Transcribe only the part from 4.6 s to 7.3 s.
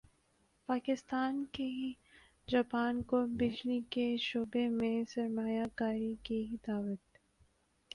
میں سرمایہ کاری کی دعوت